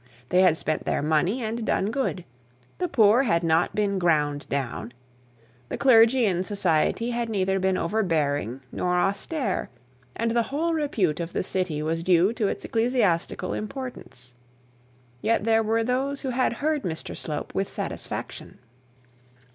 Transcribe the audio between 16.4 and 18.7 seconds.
heard Mr Slope with satisfaction.